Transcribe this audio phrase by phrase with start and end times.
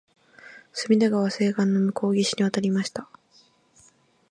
[0.73, 3.07] 隅田川左岸の向島に移りました